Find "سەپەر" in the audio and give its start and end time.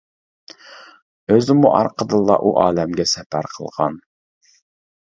3.13-3.53